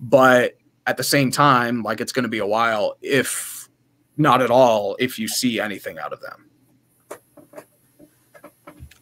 [0.00, 3.68] but at the same time, like it's going to be a while, if
[4.16, 6.49] not at all, if you see anything out of them.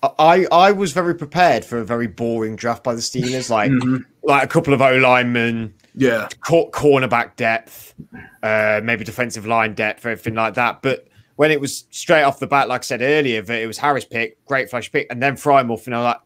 [0.02, 3.98] I I was very prepared for a very boring draft by the Steelers, like mm-hmm.
[4.22, 7.94] like a couple of O linemen, yeah, cor- cornerback depth,
[8.42, 10.82] uh, maybe defensive line depth, everything like that.
[10.82, 13.78] But when it was straight off the bat, like I said earlier, that it was
[13.78, 16.20] Harris pick, great flash pick, and then Freiermuth, and I'm like,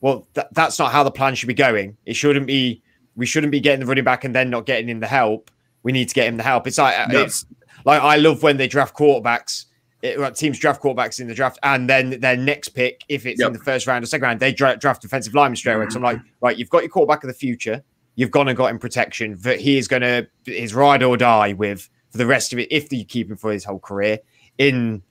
[0.00, 1.96] well, th- that's not how the plan should be going.
[2.06, 2.82] It shouldn't be.
[3.16, 5.50] We shouldn't be getting the running back and then not getting him the help.
[5.82, 6.66] We need to get him the help.
[6.66, 7.22] It's like no.
[7.22, 7.44] it's
[7.84, 9.64] like I love when they draft quarterbacks
[10.02, 13.48] it, teams draft quarterbacks in the draft, and then their next pick, if it's yep.
[13.48, 15.86] in the first round or second round, they dra- draft defensive lineman straight away.
[15.90, 17.82] So I'm like, right, you've got your quarterback of the future.
[18.14, 21.52] You've gone and got him protection that he is going to his ride or die
[21.52, 22.68] with for the rest of it.
[22.70, 24.18] If you keep him for his whole career
[24.58, 25.02] in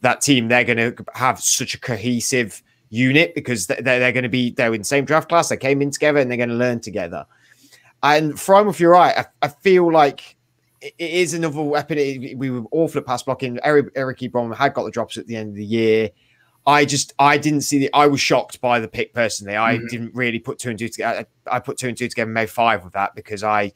[0.00, 4.28] that team, they're going to have such a cohesive unit because they're, they're going to
[4.28, 5.48] be they're in the same draft class.
[5.48, 7.26] They came in together and they're going to learn together.
[8.02, 10.35] And from if you're right, I, I feel like
[10.80, 11.98] it is another weapon.
[12.36, 13.58] we were awful at pass blocking.
[13.62, 16.10] Eric, Eric Ebron had got the drops at the end of the year.
[16.66, 17.90] I just I didn't see the.
[17.94, 19.56] I was shocked by the pick personally.
[19.56, 19.86] I mm-hmm.
[19.86, 21.26] didn't really put two and two together.
[21.50, 23.72] I, I put two and two together, and made five with that because I,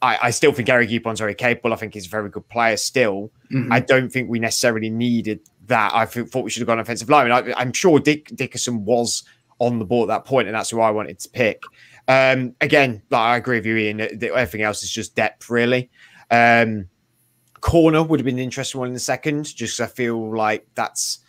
[0.00, 1.72] I, I still think Eric Ebron's very capable.
[1.72, 3.32] I think he's a very good player still.
[3.52, 3.72] Mm-hmm.
[3.72, 5.92] I don't think we necessarily needed that.
[5.92, 7.32] I thought we should have gone offensive line.
[7.32, 9.24] I, am sure Dick Dickerson was
[9.58, 11.64] on the board at that point, and that's who I wanted to pick.
[12.06, 14.00] Um, again, like I agree with you, Ian.
[14.00, 15.90] Everything else is just depth, really.
[16.30, 16.88] Um,
[17.60, 21.20] corner would have been an interesting one in the second, just I feel like that's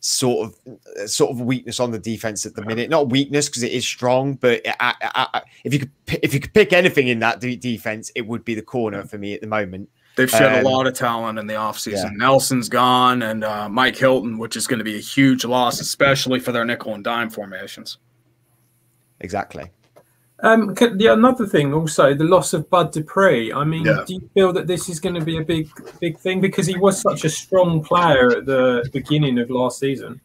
[0.00, 2.90] sort of sort of weakness on the defense at the minute.
[2.90, 5.90] Not weakness because it is strong, but I, I, I, if you could
[6.22, 9.34] if you could pick anything in that defense, it would be the corner for me
[9.34, 9.88] at the moment.
[10.16, 12.04] They've shed um, a lot of talent in the offseason.
[12.04, 12.10] Yeah.
[12.16, 16.38] Nelson's gone, and uh, Mike Hilton, which is going to be a huge loss, especially
[16.38, 17.98] for their nickel and dime formations.
[19.20, 19.70] Exactly.
[20.44, 23.50] Um, the another thing also the loss of Bud Dupree.
[23.50, 24.04] I mean, yeah.
[24.06, 26.76] do you feel that this is going to be a big, big thing because he
[26.76, 30.20] was such a strong player at the beginning of last season?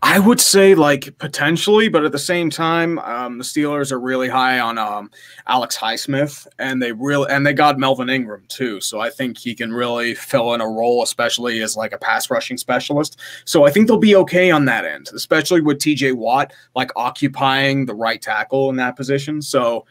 [0.00, 4.28] I would say like potentially, but at the same time, um, the Steelers are really
[4.28, 5.10] high on um,
[5.46, 8.80] Alex Highsmith, and they really and they got Melvin Ingram too.
[8.80, 12.30] So I think he can really fill in a role, especially as like a pass
[12.30, 13.18] rushing specialist.
[13.44, 16.12] So I think they'll be okay on that end, especially with T.J.
[16.12, 19.42] Watt like occupying the right tackle in that position.
[19.42, 19.84] So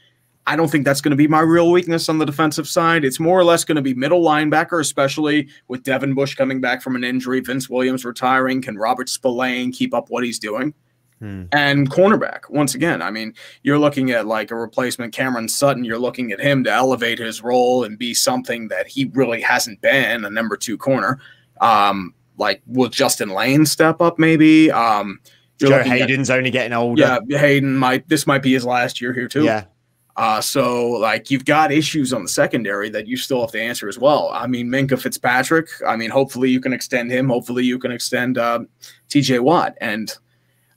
[0.47, 3.05] I don't think that's going to be my real weakness on the defensive side.
[3.05, 6.81] It's more or less going to be middle linebacker, especially with Devin Bush coming back
[6.81, 8.61] from an injury, Vince Williams retiring.
[8.61, 10.73] Can Robert Spillane keep up what he's doing?
[11.19, 11.43] Hmm.
[11.51, 15.85] And cornerback, once again, I mean, you're looking at like a replacement Cameron Sutton.
[15.85, 19.81] You're looking at him to elevate his role and be something that he really hasn't
[19.81, 21.19] been a number two corner.
[21.61, 24.71] Um, like, will Justin Layne step up maybe?
[24.71, 25.19] Um,
[25.59, 27.21] Joe Haden's at, only getting older.
[27.27, 28.07] Yeah, Hayden might.
[28.09, 29.43] This might be his last year here too.
[29.43, 29.65] Yeah,
[30.21, 33.89] uh, so like you've got issues on the secondary that you still have to answer
[33.89, 34.29] as well.
[34.31, 35.67] I mean, Minkah Fitzpatrick.
[35.87, 37.27] I mean, hopefully you can extend him.
[37.27, 38.59] Hopefully you can extend uh,
[39.09, 39.39] T.J.
[39.39, 39.75] Watt.
[39.81, 40.15] And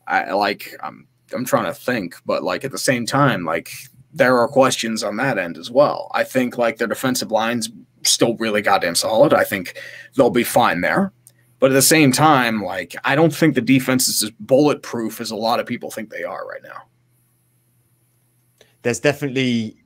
[0.06, 3.70] I like I'm I'm trying to think, but like at the same time, like
[4.14, 6.10] there are questions on that end as well.
[6.14, 7.68] I think like their defensive lines
[8.02, 9.34] still really goddamn solid.
[9.34, 9.78] I think
[10.16, 11.12] they'll be fine there.
[11.58, 15.30] But at the same time, like I don't think the defense is as bulletproof as
[15.30, 16.84] a lot of people think they are right now
[18.84, 19.76] there's definitely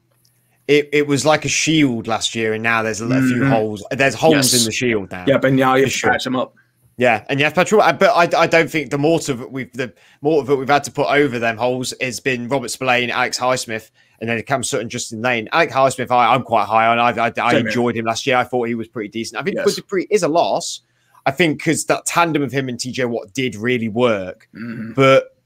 [0.66, 3.26] it, it was like a shield last year, and now there's a, mm-hmm.
[3.26, 3.82] few holes.
[3.90, 4.60] There's holes yes.
[4.60, 5.24] in the shield now.
[5.26, 6.10] Yeah, but now you sure.
[6.10, 6.54] patch them up.
[6.98, 7.80] Yeah, and yes, patrol.
[7.80, 10.90] But I, I don't think the of it we've the of it we've had to
[10.90, 15.22] put over them holes has been Robert Spillane, Alex Highsmith, and then Cam Sutton, Justin
[15.22, 15.48] Layne.
[15.52, 16.98] Alex Highsmith, I, I'm quite high on.
[16.98, 18.36] I, I, I enjoyed him last year.
[18.36, 19.40] I thought he was pretty decent.
[19.40, 19.76] I think yes.
[19.76, 20.82] Dupree is a loss.
[21.24, 24.92] I think because that tandem of him and TJ Watt did really work, mm-hmm.
[24.94, 25.37] but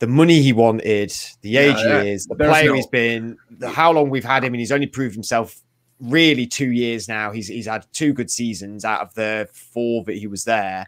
[0.00, 2.74] the money he wanted, the age yeah, he is, the player no...
[2.74, 5.60] he's been, the, how long we've had him, and he's only proved himself
[6.00, 7.30] really two years now.
[7.30, 10.86] He's he's had two good seasons out of the four that he was there.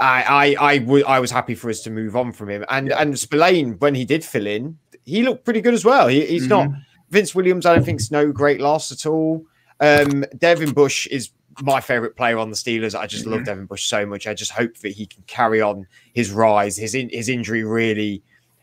[0.00, 0.22] I
[0.58, 2.64] I I, w- I was happy for us to move on from him.
[2.68, 3.00] And yeah.
[3.00, 6.08] and Spillane, when he did fill in, he looked pretty good as well.
[6.08, 6.70] He, he's mm-hmm.
[6.70, 9.44] not Vince Williams, I don't think is no great loss at all.
[9.80, 11.30] Um, Devin Bush is
[11.62, 12.98] my favorite player on the Steelers.
[12.98, 13.34] I just mm-hmm.
[13.34, 14.26] love Devin Bush so much.
[14.26, 16.76] I just hope that he can carry on his rise.
[16.76, 18.22] His in, his injury really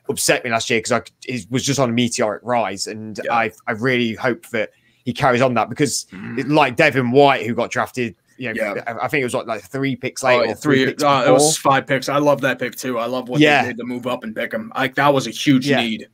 [0.09, 3.33] upset me last year because I it was just on a meteoric rise, and yeah.
[3.33, 4.71] I I really hope that
[5.03, 6.51] he carries on that because mm-hmm.
[6.51, 8.15] like Devin White who got drafted.
[8.39, 8.97] You know, yeah.
[9.01, 10.51] I think it was like, like three picks later.
[10.51, 12.07] Oh, three, three picks uh, it was five picks.
[12.07, 12.99] I love that pick too.
[12.99, 13.63] I love what yeah.
[13.63, 14.71] they did to move up and pick him.
[14.75, 15.81] Like that was a huge yeah.
[15.81, 16.07] need.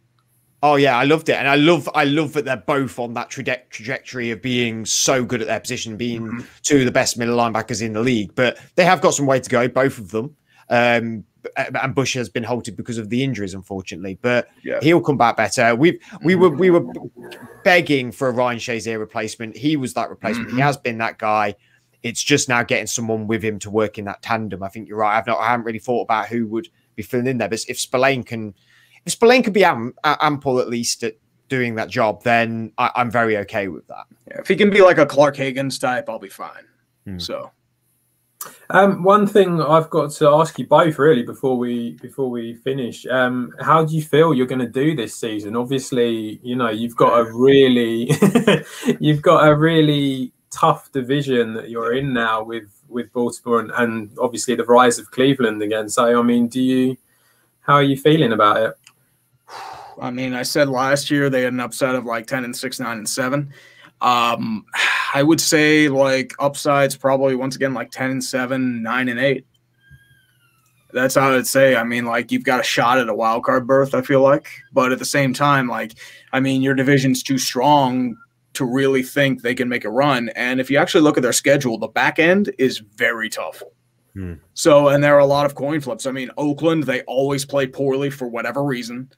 [0.63, 3.29] Oh yeah, I loved it, and I love I love that they're both on that
[3.29, 6.39] traje- trajectory of being so good at their position, being mm-hmm.
[6.61, 8.33] two of the best middle linebackers in the league.
[8.33, 10.37] But they have got some way to go, both of them.
[10.69, 11.25] Um,
[11.57, 14.17] and Bush has been halted because of the injuries, unfortunately.
[14.21, 14.79] But yeah.
[14.81, 15.75] he'll come back better.
[15.75, 16.85] We we were we were
[17.65, 19.57] begging for a Ryan Shazier replacement.
[19.57, 20.47] He was that replacement.
[20.47, 20.57] Mm-hmm.
[20.57, 21.55] He has been that guy.
[22.03, 24.63] It's just now getting someone with him to work in that tandem.
[24.63, 25.17] I think you're right.
[25.17, 27.49] I've not I haven't really thought about who would be filling in there.
[27.49, 28.53] But if Spillane can
[29.05, 31.15] if Spillane could be am- ample at least at
[31.49, 34.05] doing that job, then I- am very okay with that.
[34.27, 36.65] Yeah, if he can be like a Clark Haggans type, I'll be fine.
[37.05, 37.19] Hmm.
[37.19, 37.51] So.
[38.69, 43.05] Um, one thing I've got to ask you both really before we before we finish,
[43.05, 45.55] um, how do you feel you're going to do this season?
[45.55, 48.11] Obviously, you know you've got a really
[48.99, 54.11] you've got a really tough division that you're in now with with Baltimore and, and
[54.19, 55.87] obviously the rise of Cleveland again.
[55.87, 56.97] So I mean, do you
[57.61, 58.73] how are you feeling about it?
[60.01, 62.79] I mean, I said last year they had an upside of like 10 and 6,
[62.79, 63.53] 9 and 7.
[64.01, 64.65] Um,
[65.15, 69.45] I would say like upsides probably once again like 10 and 7, 9 and 8.
[70.91, 71.75] That's how I'd say.
[71.75, 74.47] I mean, like you've got a shot at a wild card berth, I feel like.
[74.71, 75.93] But at the same time, like,
[76.31, 78.15] I mean, your division's too strong
[78.53, 80.29] to really think they can make a run.
[80.29, 83.63] And if you actually look at their schedule, the back end is very tough.
[84.13, 84.35] Hmm.
[84.53, 86.05] So, and there are a lot of coin flips.
[86.05, 89.09] I mean, Oakland, they always play poorly for whatever reason.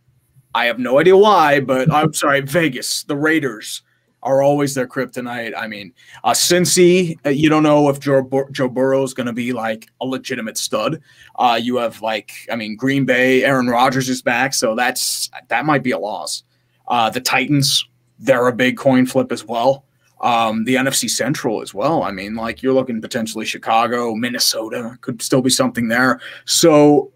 [0.56, 3.84] I have no idea why, but I'm sorry, Vegas, the Raiders
[4.24, 5.54] are always their kryptonite.
[5.56, 5.92] I mean,
[6.24, 9.88] uh, Cincy, uh, you don't know if Joe, Joe Burrow is going to be like
[10.00, 11.02] a legitimate stud.
[11.36, 15.66] Uh, you have like, I mean, Green Bay, Aaron Rodgers is back, so that's that
[15.66, 16.44] might be a loss.
[16.88, 17.86] Uh, the Titans,
[18.18, 19.84] they're a big coin flip as well.
[20.22, 22.02] Um, the NFC Central as well.
[22.02, 26.22] I mean, like you're looking potentially Chicago, Minnesota could still be something there.
[26.46, 27.12] So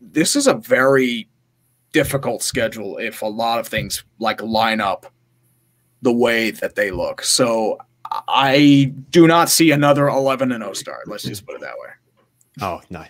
[0.00, 1.29] this is a very
[1.92, 5.06] difficult schedule if a lot of things like line up
[6.02, 7.22] the way that they look.
[7.22, 7.78] So
[8.28, 11.08] I do not see another 11 and 0 start.
[11.08, 11.88] Let's just put it that way.
[12.62, 13.04] Oh, no.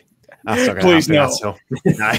[0.81, 1.31] Please no.
[1.85, 2.13] no.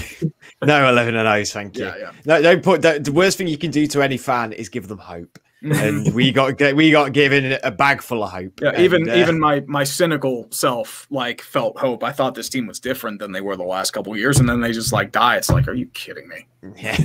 [0.62, 1.86] no 11 and 0, thank you.
[1.86, 2.12] Yeah, yeah.
[2.24, 4.88] No, don't put the, the worst thing you can do to any fan is give
[4.88, 8.60] them hope and we got we got given a bag full of hope.
[8.60, 12.02] Yeah, and, even uh, even my my cynical self like felt hope.
[12.02, 14.60] I thought this team was different than they were the last couple years, and then
[14.60, 15.36] they just like die.
[15.36, 16.46] It's like, are you kidding me?
[16.76, 16.96] Yeah,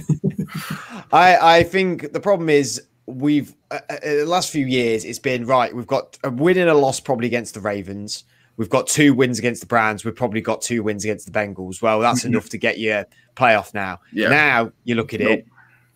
[1.12, 5.46] I I think the problem is we've uh, uh, the last few years it's been
[5.46, 5.76] right.
[5.76, 8.24] We've got a win and a loss probably against the Ravens.
[8.58, 10.06] We've got two wins against the Browns.
[10.06, 11.82] We've probably got two wins against the Bengals.
[11.82, 13.04] Well, that's enough to get you
[13.36, 14.00] playoff now.
[14.12, 14.30] Yeah.
[14.30, 15.39] Now you look at nope.
[15.39, 15.46] it.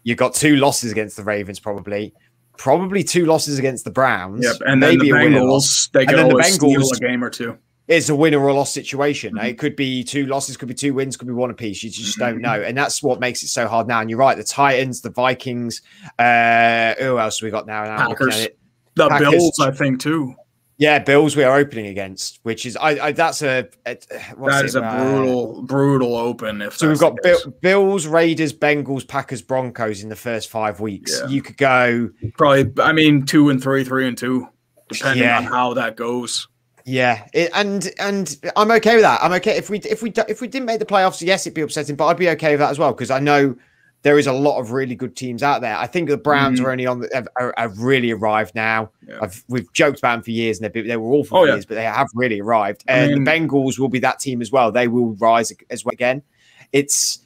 [0.04, 2.14] You've got two losses against the Ravens, probably
[2.58, 4.44] probably two losses against the Browns.
[4.44, 7.58] Yep, and maybe the Bengals, they could always the Bengals, a game or two.
[7.88, 9.34] It's a win or a loss situation.
[9.34, 9.48] Mm-hmm.
[9.48, 11.84] It could be two losses, could be two wins, could be one apiece.
[11.84, 12.34] You just mm-hmm.
[12.34, 14.00] don't know, and that's what makes it so hard now.
[14.00, 15.82] And you're right, the Titans, the Vikings.
[16.18, 17.84] Uh, who else we got now?
[17.98, 18.48] Packers.
[18.96, 19.30] The Packers.
[19.30, 20.36] Bills, I think too.
[20.82, 24.00] Yeah, Bills we are opening against, which is I, I that's a, a
[24.48, 24.82] that is it?
[24.82, 26.64] a brutal uh, brutal open.
[26.64, 27.20] If so, we've got
[27.62, 31.20] Bills, Raiders, Bengals, Packers, Broncos in the first five weeks.
[31.22, 31.28] Yeah.
[31.28, 32.74] You could go probably.
[32.84, 34.48] I mean, two and three, three and two,
[34.90, 35.38] depending yeah.
[35.38, 36.48] on how that goes.
[36.84, 39.20] Yeah, it, and and I'm okay with that.
[39.22, 41.22] I'm okay if we if we if we didn't make the playoffs.
[41.22, 43.56] Yes, it'd be upsetting, but I'd be okay with that as well because I know
[44.04, 45.78] there is a lot of really good teams out there.
[45.78, 46.68] I think the Browns mm-hmm.
[46.68, 48.90] are only on the, have, have really arrived now.
[49.08, 49.20] Yeah.
[49.22, 51.54] I've, we've joked about them for years, and they were awful oh, for yeah.
[51.54, 52.84] years, but they have really arrived.
[52.88, 54.72] And mean, the Bengals will be that team as well.
[54.72, 56.24] They will rise as well again.
[56.72, 57.20] It's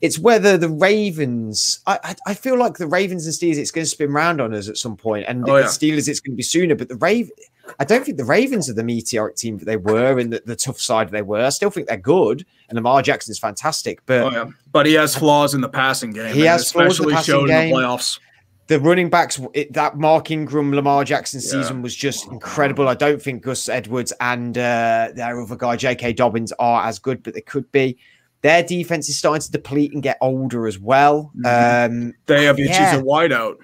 [0.00, 1.80] it's whether the Ravens.
[1.86, 3.58] I, I, I feel like the Ravens and Steelers.
[3.58, 6.08] It's going to spin round on us at some point, and oh, the Steelers.
[6.08, 6.74] It's going to be sooner.
[6.74, 7.32] But the Raven.
[7.78, 10.56] I don't think the Ravens are the meteoric team that they were and the, the
[10.56, 11.44] tough side they were.
[11.44, 14.04] I still think they're good, and Lamar Jackson is fantastic.
[14.06, 14.46] But oh, yeah.
[14.72, 16.34] but he has flaws in the passing game.
[16.34, 17.68] He has flaws in the passing game.
[17.68, 18.20] In the playoffs.
[18.68, 21.82] The running backs, it, that Mark Ingram, Lamar Jackson season yeah.
[21.82, 22.88] was just incredible.
[22.88, 26.14] I don't think Gus Edwards and uh, their other guy, J.K.
[26.14, 27.96] Dobbins, are as good, but they could be.
[28.42, 31.32] Their defense is starting to deplete and get older as well.
[31.36, 32.06] Mm-hmm.
[32.06, 32.96] Um, they have issues yeah.
[32.96, 33.56] at wideout.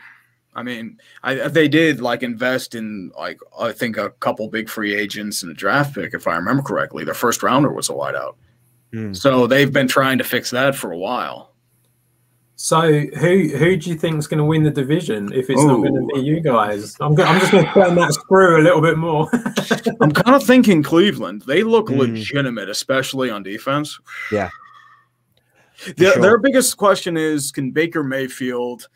[0.55, 4.95] I mean, I, they did like invest in like I think a couple big free
[4.95, 7.05] agents and a draft pick, if I remember correctly.
[7.05, 8.35] Their first rounder was a wideout,
[8.93, 9.17] mm.
[9.17, 11.53] so they've been trying to fix that for a while.
[12.63, 15.67] So who who do you think is going to win the division if it's Ooh.
[15.67, 16.97] not going to be you guys?
[17.01, 19.29] I'm, go- I'm just going to turn that screw a little bit more.
[20.01, 21.43] I'm kind of thinking Cleveland.
[21.43, 21.99] They look mm.
[21.99, 23.99] legitimate, especially on defense.
[24.31, 24.51] Yeah.
[25.97, 26.23] The, sure.
[26.23, 28.87] Their biggest question is can Baker Mayfield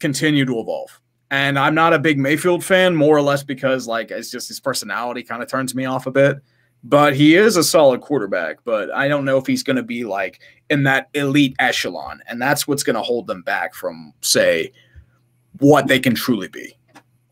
[0.00, 1.00] continue to evolve?
[1.30, 4.58] And I'm not a big Mayfield fan, more or less because like it's just his
[4.58, 6.42] personality kind of turns me off a bit
[6.84, 8.58] but he is a solid quarterback.
[8.64, 12.40] But I don't know if he's going to be like in that elite echelon, and
[12.40, 14.72] that's what's going to hold them back from say
[15.58, 16.76] what they can truly be.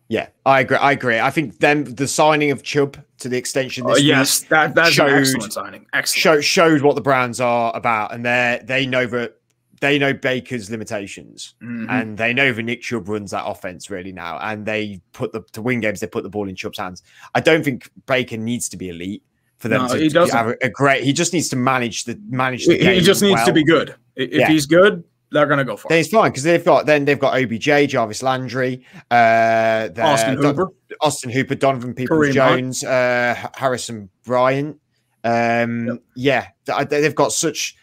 [0.09, 0.79] Yeah, I agree.
[0.79, 1.21] I agree.
[1.21, 3.87] I think then the signing of Chubb to the extension.
[3.87, 5.87] This uh, yes, that that's showed, an excellent signing.
[5.93, 6.23] Excellent.
[6.23, 9.38] Showed, showed what the Browns are about, and they they know that
[9.81, 11.89] they know Baker's limitations, mm-hmm.
[11.89, 15.43] and they know that Nick Chubb runs that offense really now, and they put the
[15.53, 16.01] to win games.
[16.01, 17.03] They put the ball in Chubb's hands.
[17.35, 19.23] I don't think Baker needs to be elite
[19.59, 21.05] for them no, to, he to have a, great.
[21.05, 23.47] He just needs to manage the manage the He just needs well.
[23.47, 23.95] to be good.
[24.17, 24.49] If yeah.
[24.49, 25.89] he's good, they're going to go for.
[25.89, 30.69] Then it's fine because they've got then they've got OBJ, Jarvis Landry, uh, Austin Hooper,
[31.01, 34.81] Austin Hooper, Donovan Peoples Jones, uh, Harrison Bryant.
[35.25, 36.53] Um, yep.
[36.67, 37.77] Yeah, they've got such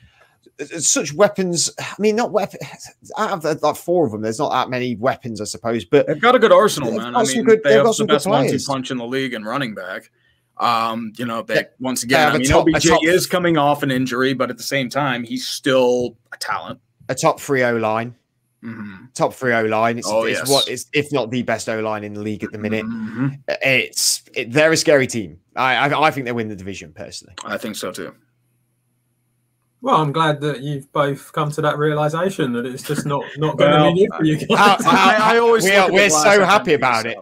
[0.79, 1.69] such weapons.
[1.79, 2.61] I mean, not weapons.
[3.17, 5.85] Out of the, like four of them, there's not that many weapons, I suppose.
[5.85, 7.15] But they've got a good arsenal, man.
[7.15, 10.11] I mean, good, they have the best one-two punch in the league and running back.
[10.57, 13.91] Um, you know, they once again, I mean, top, OBJ top, is coming off an
[13.91, 16.79] injury, but at the same time, he's still a talent.
[17.09, 18.15] A top three O line.
[18.63, 19.05] Mm-hmm.
[19.13, 19.97] Top three O line.
[19.97, 20.49] It's, oh, it's yes.
[20.49, 22.85] what is if not the best O line in the league at the minute.
[22.85, 23.27] Mm-hmm.
[23.61, 25.39] It's it, they're a scary team.
[25.55, 27.35] I, I I think they win the division personally.
[27.43, 28.15] I think so too.
[29.85, 33.55] Well, I'm glad that you've both come to that realization that it's just not not
[33.55, 34.81] going well, to be new for you guys.
[34.83, 37.19] I, I, I always we are, we're so happy about it.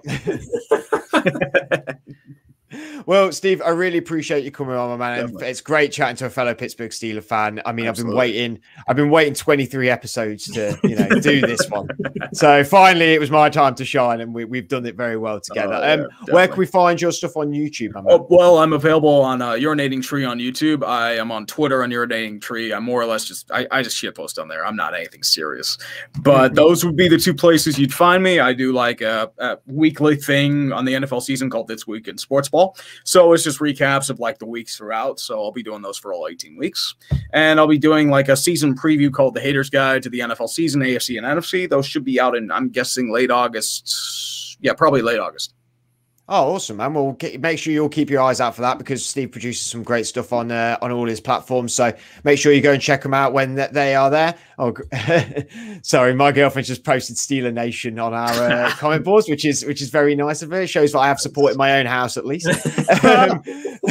[3.05, 5.21] Well, Steve, I really appreciate you coming on, my man.
[5.21, 5.47] Definitely.
[5.47, 7.61] It's great chatting to a fellow Pittsburgh Steeler fan.
[7.65, 7.89] I mean, Absolutely.
[7.89, 11.87] I've been waiting, I've been waiting 23 episodes to, you know, do this one.
[12.33, 15.39] So finally, it was my time to shine, and we, have done it very well
[15.39, 15.73] together.
[15.73, 17.91] Oh, yeah, um, where can we find your stuff on YouTube?
[18.07, 20.83] Oh, well, I'm available on uh, Urinating Tree on YouTube.
[20.83, 22.73] I am on Twitter on Urinating Tree.
[22.73, 24.65] I'm more or less just, I, I just shit post on there.
[24.65, 25.77] I'm not anything serious,
[26.19, 26.55] but mm-hmm.
[26.55, 28.39] those would be the two places you'd find me.
[28.39, 32.17] I do like a, a weekly thing on the NFL season called This Week in
[32.17, 32.75] Sports Ball.
[33.03, 35.19] So it's just recaps of like the weeks throughout.
[35.19, 36.95] So I'll be doing those for all 18 weeks.
[37.31, 40.49] And I'll be doing like a season preview called The Haters Guide to the NFL
[40.49, 41.69] season, AFC and NFC.
[41.69, 44.57] Those should be out in, I'm guessing, late August.
[44.61, 45.53] Yeah, probably late August.
[46.29, 46.93] Oh, awesome, man!
[46.93, 49.83] We'll get, make sure you'll keep your eyes out for that because Steve produces some
[49.83, 51.73] great stuff on uh, on all his platforms.
[51.73, 51.91] So
[52.23, 54.33] make sure you go and check them out when they are there.
[54.57, 54.73] Oh,
[55.81, 59.81] sorry, my girlfriend just posted Steeler Nation on our uh, comment boards, which is which
[59.81, 60.61] is very nice of her.
[60.61, 62.47] It shows that I have support in my own house at least.
[63.03, 63.43] um,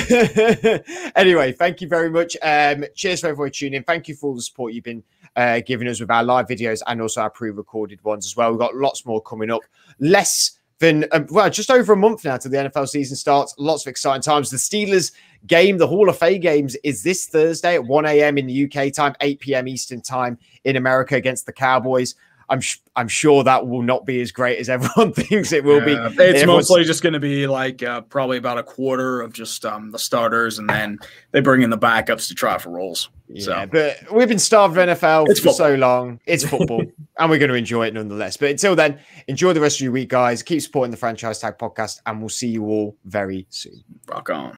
[1.14, 2.34] anyway, thank you very much.
[2.42, 3.84] Um, cheers for everyone tuning in.
[3.84, 5.02] Thank you for all the support you've been
[5.36, 8.50] uh, giving us with our live videos and also our pre-recorded ones as well.
[8.50, 9.60] We've got lots more coming up.
[10.00, 13.54] Less been um, well just over a month now to the NFL season starts.
[13.56, 14.50] Lots of exciting times.
[14.50, 15.12] The Steelers
[15.46, 18.36] game, the Hall of Fame games, is this Thursday at 1 a.m.
[18.36, 19.68] in the UK time, 8 p.m.
[19.68, 22.16] Eastern time in America against the Cowboys.
[22.48, 22.60] I'm
[22.96, 26.22] I'm sure that will not be as great as everyone thinks it will yeah, be.
[26.24, 29.90] It's mostly just going to be like uh, probably about a quarter of just um,
[29.90, 30.98] the starters, and then
[31.30, 33.08] they bring in the backups to try for roles.
[33.28, 33.66] Yeah, so.
[33.72, 35.54] but we've been starved of NFL it's for football.
[35.54, 36.20] so long.
[36.26, 36.82] It's football,
[37.22, 38.36] and we're going to enjoy it nonetheless.
[38.36, 38.98] But until then,
[39.28, 40.42] enjoy the rest of your week, guys.
[40.42, 43.84] Keep supporting the Franchise Tag Podcast, and we'll see you all very soon.
[44.08, 44.50] Rock on.